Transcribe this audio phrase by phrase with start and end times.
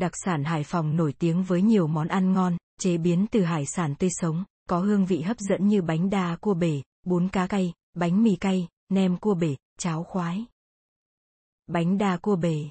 [0.00, 3.66] Đặc sản Hải Phòng nổi tiếng với nhiều món ăn ngon, chế biến từ hải
[3.66, 7.46] sản tươi sống, có hương vị hấp dẫn như bánh đa cua bể, bún cá
[7.46, 10.44] cay, bánh mì cay, nem cua bể, cháo khoái.
[11.66, 12.68] Bánh đa cua bể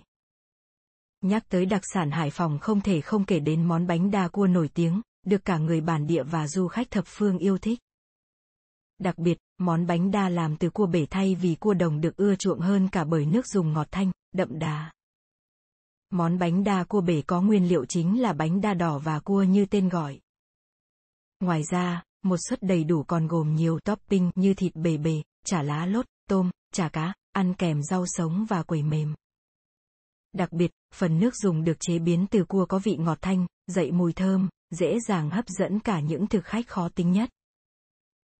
[1.21, 4.47] Nhắc tới đặc sản Hải Phòng không thể không kể đến món bánh đa cua
[4.47, 7.79] nổi tiếng, được cả người bản địa và du khách thập phương yêu thích.
[8.99, 12.35] Đặc biệt, món bánh đa làm từ cua bể thay vì cua đồng được ưa
[12.35, 14.91] chuộng hơn cả bởi nước dùng ngọt thanh, đậm đà.
[16.09, 19.43] Món bánh đa cua bể có nguyên liệu chính là bánh đa đỏ và cua
[19.43, 20.19] như tên gọi.
[21.39, 25.61] Ngoài ra, một suất đầy đủ còn gồm nhiều topping như thịt bề bề, chả
[25.61, 29.15] lá lốt, tôm, chả cá, ăn kèm rau sống và quẩy mềm.
[30.33, 33.91] Đặc biệt, phần nước dùng được chế biến từ cua có vị ngọt thanh, dậy
[33.91, 37.29] mùi thơm, dễ dàng hấp dẫn cả những thực khách khó tính nhất.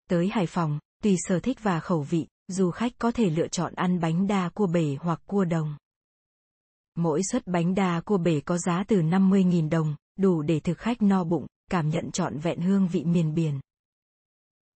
[0.08, 3.74] Tới Hải Phòng, tùy sở thích và khẩu vị, du khách có thể lựa chọn
[3.74, 5.76] ăn bánh đa cua bể hoặc cua đồng.
[7.02, 11.02] Mỗi suất bánh đa cua bể có giá từ 50.000 đồng, đủ để thực khách
[11.02, 13.60] no bụng, cảm nhận trọn vẹn hương vị miền biển.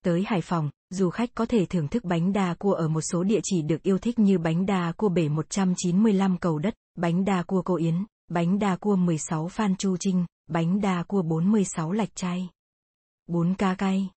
[0.04, 3.24] Tới Hải Phòng, du khách có thể thưởng thức bánh đa cua ở một số
[3.24, 7.42] địa chỉ được yêu thích như bánh đa cua bể 195 cầu đất, bánh đa
[7.42, 12.14] cua cô Yến, bánh đa cua 16 Phan Chu Trinh, bánh đa cua 46 Lạch
[12.14, 12.48] Chay.
[13.26, 14.10] Bún cá cay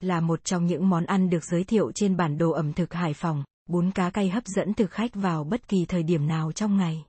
[0.00, 3.14] là một trong những món ăn được giới thiệu trên bản đồ ẩm thực Hải
[3.14, 6.76] Phòng, bún cá cay hấp dẫn thực khách vào bất kỳ thời điểm nào trong
[6.76, 7.04] ngày.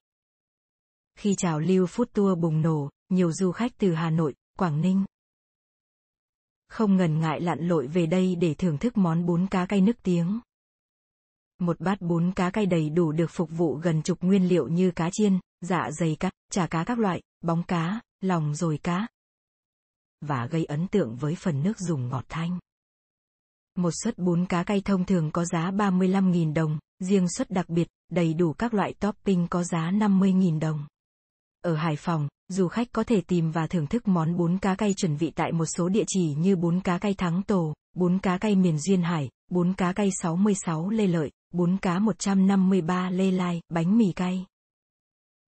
[1.19, 5.05] Khi trào lưu food tour bùng nổ, nhiều du khách từ Hà Nội, Quảng Ninh
[6.67, 10.03] không ngần ngại lặn lội về đây để thưởng thức món bún cá cay nức
[10.03, 10.39] tiếng.
[11.59, 14.91] Một bát bún cá cay đầy đủ được phục vụ gần chục nguyên liệu như
[14.91, 19.07] cá chiên, dạ dày cá, chả cá các loại, bóng cá, lòng rồi cá.
[20.21, 22.59] Và gây ấn tượng với phần nước dùng ngọt thanh.
[23.77, 27.87] Một suất bún cá cay thông thường có giá 35.000 đồng, riêng suất đặc biệt,
[28.11, 30.87] đầy đủ các loại topping có giá 50.000 đồng.
[31.61, 34.93] Ở Hải Phòng, du khách có thể tìm và thưởng thức món bún cá cay
[34.93, 38.37] chuẩn vị tại một số địa chỉ như bún cá cay Thắng Tổ, bún cá
[38.37, 43.61] cay miền Duyên Hải, bún cá cay 66 Lê Lợi, bún cá 153 Lê Lai,
[43.69, 44.45] bánh mì cay.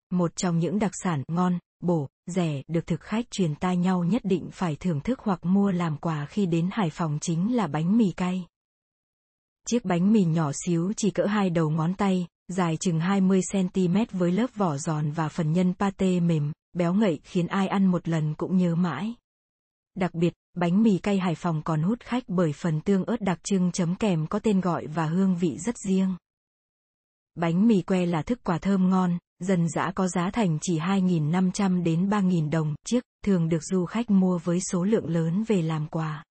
[0.10, 4.22] Một trong những đặc sản ngon, bổ, rẻ được thực khách truyền tai nhau nhất
[4.26, 7.98] định phải thưởng thức hoặc mua làm quà khi đến Hải Phòng chính là bánh
[7.98, 8.48] mì cay.
[9.68, 14.32] Chiếc bánh mì nhỏ xíu chỉ cỡ hai đầu ngón tay, dài chừng 20cm với
[14.32, 18.34] lớp vỏ giòn và phần nhân pate mềm, béo ngậy khiến ai ăn một lần
[18.36, 19.16] cũng nhớ mãi.
[19.96, 23.40] Đặc biệt, bánh mì cay Hải Phòng còn hút khách bởi phần tương ớt đặc
[23.44, 26.16] trưng chấm kèm có tên gọi và hương vị rất riêng.
[27.36, 31.84] Bánh mì que là thức quà thơm ngon, dần dã có giá thành chỉ 2.500
[31.84, 35.88] đến 3.000 đồng chiếc, thường được du khách mua với số lượng lớn về làm
[35.88, 36.24] quà.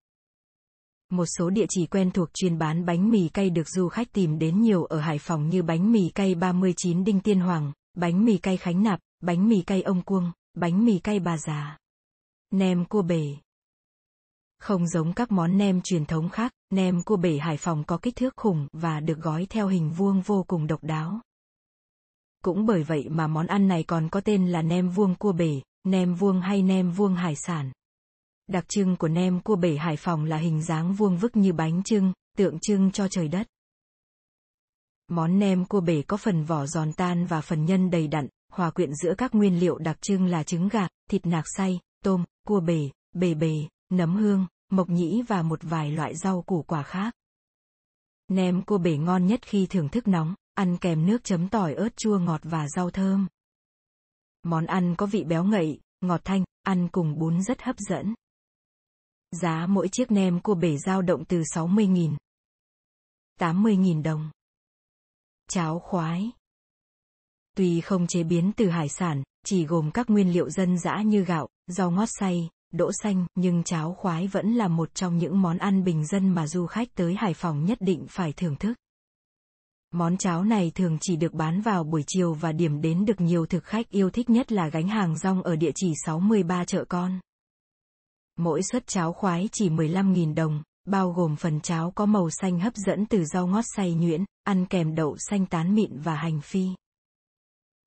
[1.10, 4.40] Một số địa chỉ quen thuộc chuyên bán bánh mì cay được du khách tìm
[4.40, 8.38] đến nhiều ở Hải Phòng như bánh mì cay 39 Đinh Tiên Hoàng, bánh mì
[8.38, 11.78] cay Khánh Nạp, bánh mì cay ông cuông, bánh mì cay bà già.
[12.52, 13.36] Nem cua bể.
[14.60, 18.16] Không giống các món nem truyền thống khác, nem cua bể Hải Phòng có kích
[18.16, 21.22] thước khủng và được gói theo hình vuông vô cùng độc đáo.
[22.42, 25.62] Cũng bởi vậy mà món ăn này còn có tên là nem vuông cua bể,
[25.84, 27.72] nem vuông hay nem vuông hải sản.
[28.48, 31.84] Đặc trưng của nem cua bể Hải Phòng là hình dáng vuông vức như bánh
[31.84, 33.48] trưng, tượng trưng cho trời đất.
[35.08, 38.72] Món nem cua bể có phần vỏ giòn tan và phần nhân đầy đặn, hòa
[38.72, 42.60] quyện giữa các nguyên liệu đặc trưng là trứng gà, thịt nạc xay, tôm, cua
[42.60, 47.14] bể, bề bề, nấm hương, mộc nhĩ và một vài loại rau củ quả khác.
[48.28, 51.98] Nem cua bể ngon nhất khi thưởng thức nóng, ăn kèm nước chấm tỏi ớt
[51.98, 53.28] chua ngọt và rau thơm.
[54.44, 58.14] Món ăn có vị béo ngậy, ngọt thanh, ăn cùng bún rất hấp dẫn.
[59.32, 62.16] Giá mỗi chiếc nem cua bể dao động từ 60.000,
[63.40, 64.32] 80.000 đồng.
[65.50, 66.32] Cháo khoái
[67.56, 71.24] Tuy không chế biến từ hải sản, chỉ gồm các nguyên liệu dân dã như
[71.24, 75.58] gạo, rau ngót xay, đỗ xanh, nhưng cháo khoái vẫn là một trong những món
[75.58, 78.81] ăn bình dân mà du khách tới Hải Phòng nhất định phải thưởng thức.
[79.92, 83.46] Món cháo này thường chỉ được bán vào buổi chiều và điểm đến được nhiều
[83.46, 87.20] thực khách yêu thích nhất là gánh hàng rong ở địa chỉ 63 chợ con.
[88.38, 92.76] Mỗi suất cháo khoái chỉ 15.000 đồng, bao gồm phần cháo có màu xanh hấp
[92.76, 96.68] dẫn từ rau ngót xay nhuyễn, ăn kèm đậu xanh tán mịn và hành phi.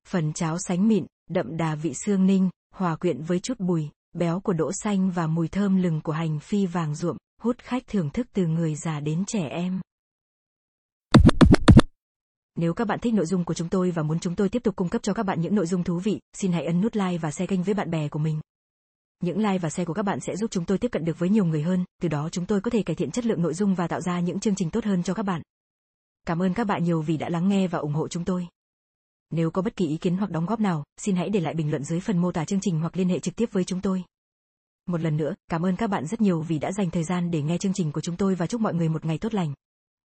[0.09, 4.41] Phần cháo sánh mịn, đậm đà vị xương ninh, hòa quyện với chút bùi, béo
[4.41, 8.11] của đỗ xanh và mùi thơm lừng của hành phi vàng ruộm, hút khách thưởng
[8.11, 9.81] thức từ người già đến trẻ em.
[12.56, 14.77] Nếu các bạn thích nội dung của chúng tôi và muốn chúng tôi tiếp tục
[14.77, 17.19] cung cấp cho các bạn những nội dung thú vị, xin hãy ấn nút like
[17.19, 18.41] và share kênh với bạn bè của mình.
[19.21, 21.29] Những like và share của các bạn sẽ giúp chúng tôi tiếp cận được với
[21.29, 23.75] nhiều người hơn, từ đó chúng tôi có thể cải thiện chất lượng nội dung
[23.75, 25.43] và tạo ra những chương trình tốt hơn cho các bạn.
[26.27, 28.47] Cảm ơn các bạn nhiều vì đã lắng nghe và ủng hộ chúng tôi.
[29.31, 31.71] Nếu có bất kỳ ý kiến hoặc đóng góp nào, xin hãy để lại bình
[31.71, 34.05] luận dưới phần mô tả chương trình hoặc liên hệ trực tiếp với chúng tôi.
[34.87, 37.43] Một lần nữa, cảm ơn các bạn rất nhiều vì đã dành thời gian để
[37.43, 39.53] nghe chương trình của chúng tôi và chúc mọi người một ngày tốt lành.